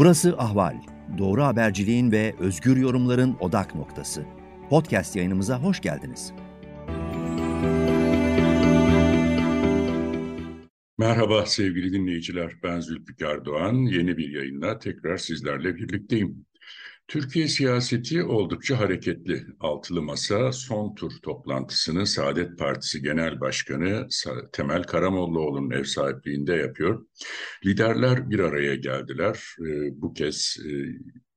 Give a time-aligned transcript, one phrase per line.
[0.00, 0.76] Burası Ahval.
[1.18, 4.24] Doğru haberciliğin ve özgür yorumların odak noktası.
[4.70, 6.32] Podcast yayınımıza hoş geldiniz.
[10.98, 12.52] Merhaba sevgili dinleyiciler.
[12.62, 13.74] Ben Zülfikar Doğan.
[13.74, 16.46] Yeni bir yayınla tekrar sizlerle birlikteyim.
[17.10, 19.46] Türkiye siyaseti oldukça hareketli.
[19.60, 24.08] Altılı Masa son tur toplantısını Saadet Partisi Genel Başkanı
[24.52, 27.06] Temel Karamollaoğlu'nun ev sahipliğinde yapıyor.
[27.66, 29.44] Liderler bir araya geldiler.
[29.60, 30.70] Ee, bu kez e,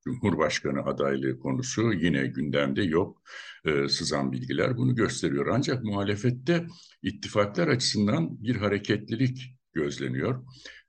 [0.03, 3.21] Cumhurbaşkanı adaylığı konusu yine gündemde yok.
[3.65, 5.47] Ee, sızan bilgiler bunu gösteriyor.
[5.47, 6.67] Ancak muhalefette
[7.01, 10.43] ittifaklar açısından bir hareketlilik gözleniyor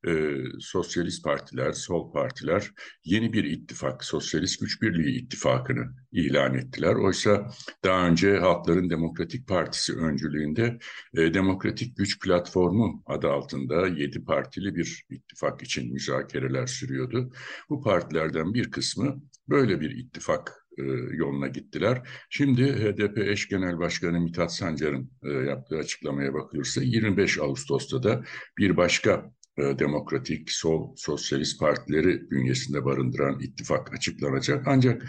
[0.07, 2.71] e, sosyalist partiler, sol partiler
[3.05, 6.95] yeni bir ittifak, Sosyalist Güç Birliği ittifakını ilan ettiler.
[6.95, 7.51] Oysa
[7.85, 10.79] daha önce Halkların Demokratik Partisi öncülüğünde
[11.15, 17.33] e, Demokratik Güç Platformu adı altında yedi partili bir ittifak için müzakereler sürüyordu.
[17.71, 20.83] Bu partilerden bir kısmı böyle bir ittifak e,
[21.17, 22.09] yoluna gittiler.
[22.31, 28.25] Şimdi HDP eş genel başkanı Mithat Sancar'ın e, yaptığı açıklamaya bakılırsa 25 Ağustos'ta da
[28.59, 34.67] bir başka demokratik, sol, sosyalist partileri bünyesinde barındıran ittifak açıklanacak.
[34.67, 35.03] Ancak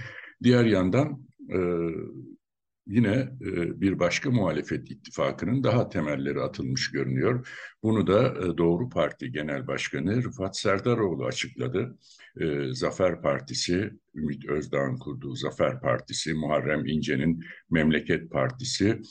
[0.44, 1.60] diğer yandan e,
[2.88, 7.48] yine e, bir başka muhalefet ittifakının daha temelleri atılmış görünüyor.
[7.84, 11.98] Bunu da e, Doğru Parti Genel Başkanı Rıfat Serdaroğlu açıkladı.
[12.42, 19.02] E, Zafer Partisi, Ümit Özdağ'ın kurduğu Zafer Partisi, Muharrem İnce'nin Memleket Partisi,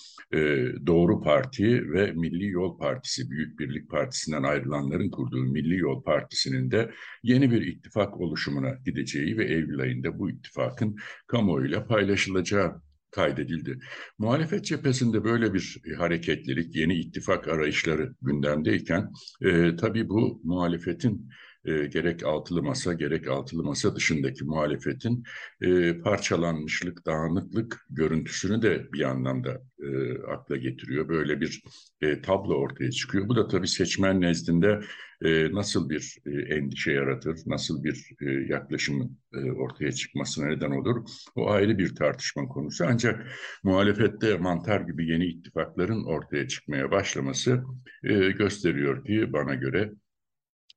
[0.86, 6.90] Doğru Parti ve Milli Yol Partisi, Büyük Birlik Partisi'nden ayrılanların kurduğu Milli Yol Partisi'nin de
[7.22, 12.80] yeni bir ittifak oluşumuna gideceği ve Eylül ayında bu ittifakın kamuoyuyla paylaşılacağı
[13.14, 13.78] kaydedildi.
[14.18, 19.12] Muhalefet cephesinde böyle bir hareketlilik, yeni ittifak arayışları gündemdeyken
[19.42, 21.30] e, tabii bu muhalefetin
[21.64, 25.22] e, gerek altılı masa gerek altılı masa dışındaki muhalefetin
[25.60, 31.08] e, parçalanmışlık, dağınıklık görüntüsünü de bir anlamda e, akla getiriyor.
[31.08, 31.62] Böyle bir
[32.00, 33.28] e, tablo ortaya çıkıyor.
[33.28, 34.80] Bu da tabii seçmen nezdinde
[35.24, 41.04] e, nasıl bir e, endişe yaratır, nasıl bir e, yaklaşımın e, ortaya çıkmasına neden olur.
[41.34, 42.84] O ayrı bir tartışma konusu.
[42.88, 43.26] Ancak
[43.62, 47.64] muhalefette mantar gibi yeni ittifakların ortaya çıkmaya başlaması
[48.04, 49.92] e, gösteriyor ki bana göre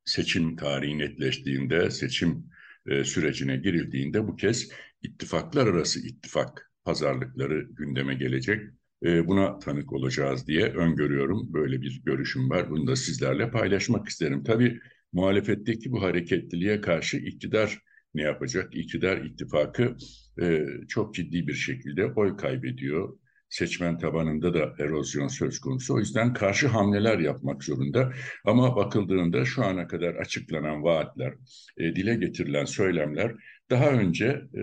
[0.08, 2.46] seçim tarihi netleştiğinde, seçim
[2.88, 4.70] e, sürecine girildiğinde bu kez
[5.04, 8.62] ittifaklar arası ittifak pazarlıkları gündeme gelecek.
[9.04, 11.54] E, buna tanık olacağız diye öngörüyorum.
[11.54, 12.70] Böyle bir görüşüm var.
[12.70, 14.44] Bunu da sizlerle paylaşmak isterim.
[14.44, 14.80] Tabii
[15.14, 17.80] muhalefetteki bu hareketliliğe karşı iktidar
[18.14, 18.76] ne yapacak?
[18.76, 19.98] İktidar ittifakı
[20.42, 23.18] e, çok ciddi bir şekilde oy kaybediyor
[23.50, 25.94] seçmen tabanında da erozyon söz konusu.
[25.96, 28.14] O yüzden karşı hamleler yapmak zorunda.
[28.46, 31.34] Ama bakıldığında şu ana kadar açıklanan vaatler,
[31.78, 33.36] e, dile getirilen söylemler
[33.70, 34.62] daha önce e,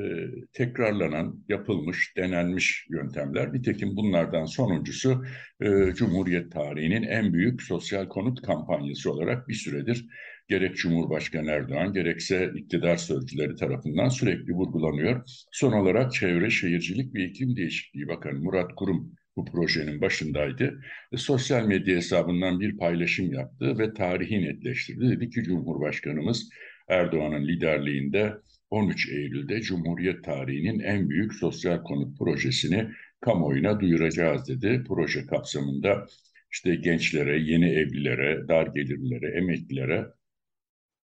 [0.53, 3.53] tekrarlanan, yapılmış, denenmiş yöntemler.
[3.53, 5.25] Nitekim bunlardan sonuncusu
[5.61, 10.06] e, Cumhuriyet tarihinin en büyük sosyal konut kampanyası olarak bir süredir
[10.49, 15.22] gerek Cumhurbaşkanı Erdoğan gerekse iktidar sözcüleri tarafından sürekli vurgulanıyor.
[15.53, 20.81] Son olarak Çevre Şehircilik ve İklim Değişikliği Bakanı Murat Kurum bu projenin başındaydı.
[21.12, 25.10] E, sosyal medya hesabından bir paylaşım yaptı ve tarihi netleştirdi.
[25.10, 26.49] Dedi ki Cumhurbaşkanımız
[26.88, 28.32] Erdoğan'ın liderliğinde
[28.71, 32.88] 13 Eylül'de Cumhuriyet tarihinin en büyük sosyal konut projesini
[33.21, 34.84] kamuoyuna duyuracağız dedi.
[34.88, 36.06] Proje kapsamında
[36.53, 40.06] işte gençlere, yeni evlilere, dar gelirlilere, emeklilere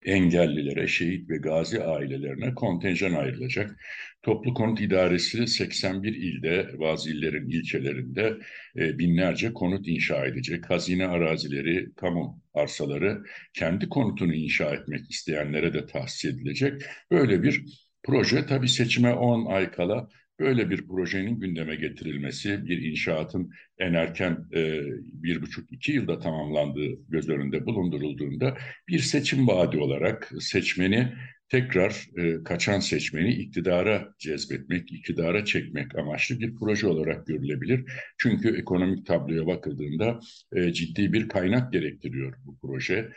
[0.06, 3.80] engellilere, şehit ve gazi ailelerine kontenjan ayrılacak.
[4.24, 8.38] Toplu konut idaresi 81 ilde, bazı ilçelerinde
[8.76, 10.70] e, binlerce konut inşa edecek.
[10.70, 13.24] Hazine arazileri, kamu arsaları
[13.54, 16.82] kendi konutunu inşa etmek isteyenlere de tahsis edilecek.
[17.12, 17.64] Böyle bir
[18.04, 20.10] proje tabii seçime 10 ay kala
[20.40, 24.82] Böyle bir projenin gündeme getirilmesi, bir inşaatın en erken e,
[25.14, 28.58] bir buçuk iki yılda tamamlandığı göz önünde bulundurulduğunda
[28.88, 31.14] bir seçim vaadi olarak seçmeni
[31.50, 37.92] tekrar e, kaçan seçmeni iktidara cezbetmek, iktidara çekmek amaçlı bir proje olarak görülebilir.
[38.18, 40.20] Çünkü ekonomik tabloya bakıldığında
[40.56, 43.10] e, ciddi bir kaynak gerektiriyor bu proje.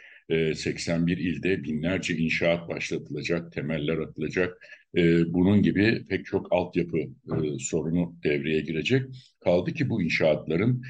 [0.55, 4.67] 81 e, ilde binlerce inşaat başlatılacak, temeller atılacak.
[4.97, 9.03] E, bunun gibi pek çok altyapı e, sorunu devreye girecek.
[9.41, 10.83] Kaldı ki bu inşaatların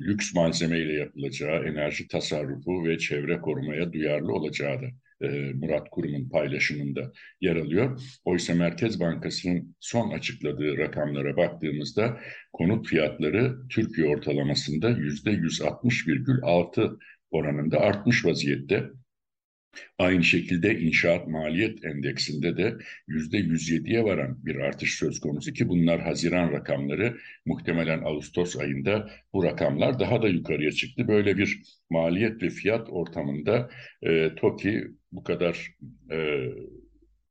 [0.00, 4.86] lüks malzemeyle yapılacağı, enerji tasarrufu ve çevre korumaya duyarlı olacağı da
[5.54, 8.00] Murat Kurum'un paylaşımında yer alıyor.
[8.24, 12.20] Oysa Merkez Bankası'nın son açıkladığı rakamlara baktığımızda
[12.52, 16.98] konut fiyatları Türkiye ortalamasında yüzde 160,6
[17.30, 18.84] oranında artmış vaziyette.
[19.98, 22.76] Aynı şekilde inşaat maliyet endeksinde de
[23.08, 29.44] yüzde 107'ye varan bir artış söz konusu ki bunlar Haziran rakamları muhtemelen Ağustos ayında bu
[29.44, 31.08] rakamlar daha da yukarıya çıktı.
[31.08, 33.70] Böyle bir maliyet ve fiyat ortamında
[34.02, 35.74] e, TOKİ bu kadar
[36.12, 36.48] e,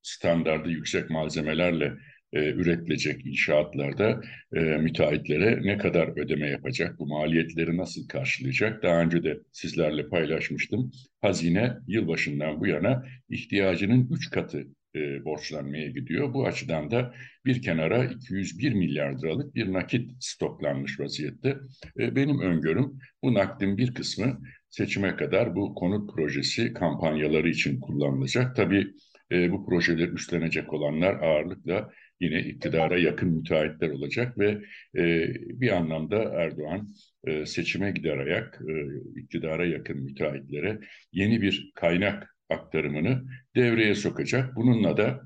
[0.01, 1.93] standardı yüksek malzemelerle
[2.33, 4.21] e, üretilecek inşaatlarda
[4.55, 8.83] e, müteahhitlere ne kadar ödeme yapacak, bu maliyetleri nasıl karşılayacak?
[8.83, 10.91] Daha önce de sizlerle paylaşmıştım.
[11.21, 16.33] Hazine yılbaşından bu yana ihtiyacının üç katı e, borçlanmaya gidiyor.
[16.33, 17.13] Bu açıdan da
[17.45, 21.57] bir kenara 201 milyar liralık bir nakit stoklanmış vaziyette.
[21.99, 28.55] E, benim öngörüm bu nakdin bir kısmı seçime kadar bu konut projesi kampanyaları için kullanılacak.
[28.55, 28.87] Tabii
[29.31, 31.89] e, bu projeleri üstlenecek olanlar ağırlıkla
[32.19, 34.61] yine iktidara yakın müteahhitler olacak ve
[34.97, 36.87] e, bir anlamda Erdoğan
[37.23, 38.73] e, seçime gider ayak e,
[39.19, 40.79] iktidara yakın müteahhitlere
[41.11, 43.23] yeni bir kaynak aktarımını
[43.55, 44.55] devreye sokacak.
[44.55, 45.21] Bununla da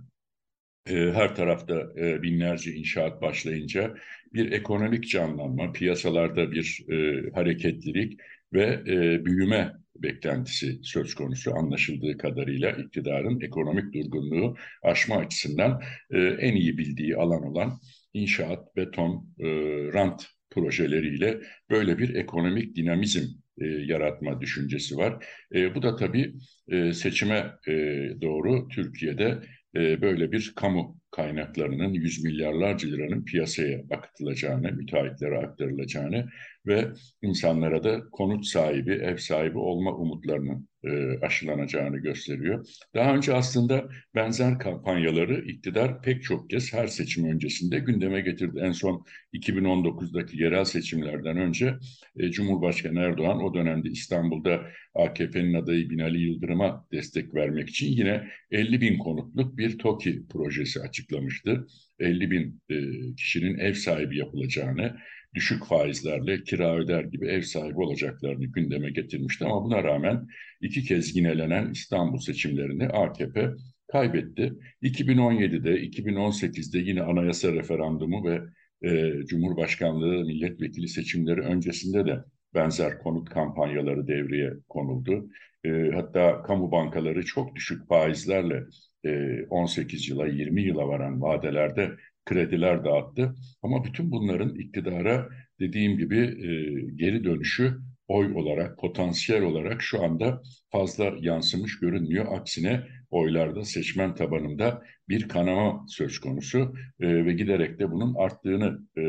[0.89, 3.95] e, her tarafta e, binlerce inşaat başlayınca
[4.33, 8.19] bir ekonomik canlanma, piyasalarda bir e, hareketlilik
[8.53, 15.81] ve e, büyüme beklentisi söz konusu anlaşıldığı kadarıyla iktidarın ekonomik durgunluğu aşma açısından
[16.11, 17.79] e, en iyi bildiği alan olan
[18.13, 19.45] inşaat, beton, e,
[19.93, 23.25] rant projeleriyle böyle bir ekonomik dinamizm
[23.61, 25.25] e, yaratma düşüncesi var.
[25.55, 26.33] E, bu da tabii
[26.67, 27.73] e, seçime e,
[28.21, 29.41] doğru Türkiye'de
[29.75, 36.29] e, böyle bir kamu kaynaklarının yüz milyarlarca liranın piyasaya akıtılacağını, müteahhitlere aktarılacağını
[36.67, 36.87] ve
[37.21, 42.67] insanlara da konut sahibi, ev sahibi olma umutlarının e, aşılanacağını gösteriyor.
[42.95, 48.59] Daha önce aslında benzer kampanyaları iktidar pek çok kez her seçim öncesinde gündeme getirdi.
[48.63, 51.75] En son 2019'daki yerel seçimlerden önce
[52.17, 54.61] e, Cumhurbaşkanı Erdoğan o dönemde İstanbul'da
[54.95, 61.67] AKP'nin adayı Binali Yıldırım'a destek vermek için yine 50 bin konutluk bir TOKİ projesi açıklamıştı.
[61.99, 62.75] 50 bin e,
[63.15, 64.97] kişinin ev sahibi yapılacağını,
[65.35, 69.45] düşük faizlerle kira öder gibi ev sahibi olacaklarını gündeme getirmişti.
[69.45, 70.27] Ama buna rağmen
[70.61, 73.49] iki kez yinelenen İstanbul seçimlerini AKP
[73.91, 74.53] kaybetti.
[74.83, 78.41] 2017'de, 2018'de yine anayasa referandumu ve
[78.89, 85.29] e, Cumhurbaşkanlığı milletvekili seçimleri öncesinde de benzer konut kampanyaları devreye konuldu.
[85.65, 88.63] E, hatta kamu bankaları çok düşük faizlerle
[89.05, 91.91] e, 18 yıla 20 yıla varan vadelerde
[92.25, 93.35] krediler dağıttı.
[93.61, 95.29] Ama bütün bunların iktidara
[95.59, 96.49] dediğim gibi e,
[96.95, 97.77] geri dönüşü
[98.07, 100.41] oy olarak, potansiyel olarak şu anda
[100.71, 102.25] fazla yansımış görünmüyor.
[102.29, 109.01] Aksine oylarda, seçmen tabanında bir kanama söz konusu e, ve giderek de bunun arttığını e,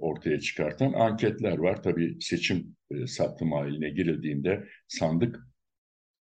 [0.00, 1.82] ortaya çıkartan anketler var.
[1.82, 5.40] Tabii seçim e, satım haline girildiğinde sandık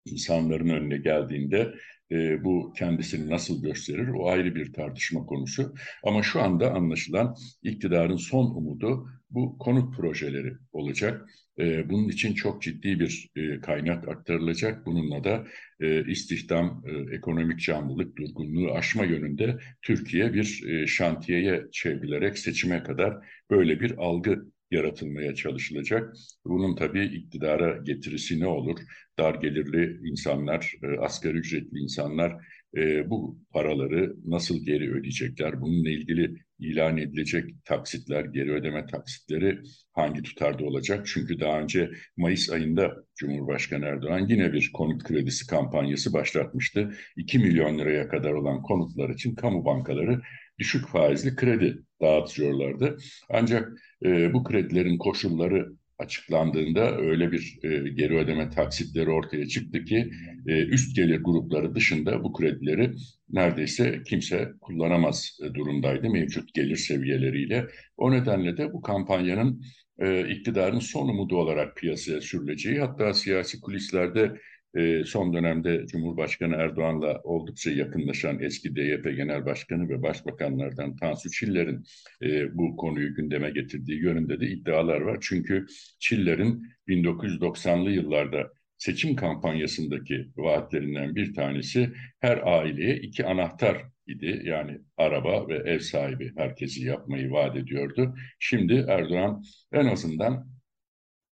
[0.05, 1.73] insanların önüne geldiğinde
[2.11, 5.73] e, bu kendisini nasıl gösterir o ayrı bir tartışma konusu.
[6.03, 11.29] Ama şu anda anlaşılan iktidarın son umudu bu konut projeleri olacak.
[11.59, 14.85] E, bunun için çok ciddi bir e, kaynak aktarılacak.
[14.85, 15.47] Bununla da
[15.79, 23.17] e, istihdam, e, ekonomik canlılık, durgunluğu aşma yönünde Türkiye bir e, şantiyeye çevrilerek seçime kadar
[23.49, 26.13] böyle bir algı yaratılmaya çalışılacak.
[26.45, 28.79] Bunun tabii iktidara getirisi ne olur?
[29.19, 32.33] Dar gelirli insanlar, e, asgari ücretli insanlar
[32.77, 35.61] e, bu paraları nasıl geri ödeyecekler?
[35.61, 39.59] Bununla ilgili ilan edilecek taksitler, geri ödeme taksitleri
[39.93, 41.07] hangi tutarda olacak?
[41.07, 46.93] Çünkü daha önce Mayıs ayında Cumhurbaşkanı Erdoğan yine bir konut kredisi kampanyası başlatmıştı.
[47.17, 50.21] 2 milyon liraya kadar olan konutlar için kamu bankaları
[50.61, 52.97] düşük faizli kredi dağıtıyorlardı.
[53.29, 53.71] Ancak
[54.05, 60.11] e, bu kredilerin koşulları açıklandığında öyle bir e, geri ödeme taksitleri ortaya çıktı ki
[60.47, 62.91] e, üst gelir grupları dışında bu kredileri
[63.29, 67.67] neredeyse kimse kullanamaz e, durumdaydı mevcut gelir seviyeleriyle.
[67.97, 69.63] O nedenle de bu kampanyanın
[69.99, 74.31] e, iktidarın son umudu olarak piyasaya sürüleceği hatta siyasi kulislerde
[74.75, 81.83] e, son dönemde Cumhurbaşkanı Erdoğan'la oldukça yakınlaşan eski DYP Genel Başkanı ve Başbakanlardan Tansu Çiller'in
[82.21, 85.17] e, bu konuyu gündeme getirdiği yönünde de iddialar var.
[85.21, 85.65] Çünkü
[85.99, 94.41] Çiller'in 1990'lı yıllarda seçim kampanyasındaki vaatlerinden bir tanesi her aileye iki anahtar idi.
[94.45, 98.15] Yani araba ve ev sahibi herkesi yapmayı vaat ediyordu.
[98.39, 100.47] Şimdi Erdoğan en azından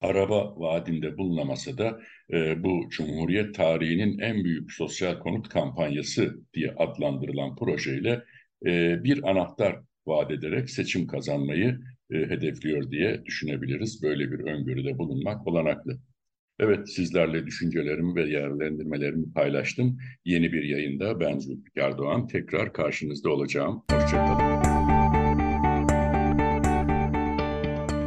[0.01, 1.99] araba vaadinde bulunamasa da
[2.33, 8.23] e, bu Cumhuriyet tarihinin en büyük sosyal konut kampanyası diye adlandırılan projeyle
[8.65, 11.79] e, bir anahtar vaat ederek seçim kazanmayı
[12.11, 14.03] e, hedefliyor diye düşünebiliriz.
[14.03, 15.99] Böyle bir öngörüde bulunmak olanaklı.
[16.59, 19.97] Evet, sizlerle düşüncelerimi ve değerlendirmelerimi paylaştım.
[20.25, 22.27] Yeni bir yayında ben Zülfikar Doğan.
[22.27, 23.83] Tekrar karşınızda olacağım.
[23.91, 25.06] Hoşçakalın.